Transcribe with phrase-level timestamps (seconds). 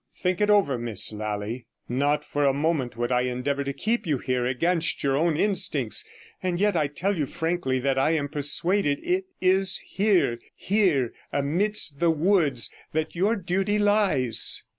[0.19, 4.17] Think over it, Miss Lally; not for a moment would I endeavour to keep you
[4.17, 6.03] here against your own instincts,
[6.41, 11.99] and yet I tell you frankly that I am persuaded it is here, here amidst
[11.99, 14.63] the woods, that your duty lies.'